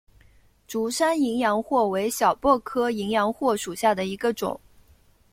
[0.67, 4.59] 竹山淫羊藿为小檗科淫羊藿属下的一个种。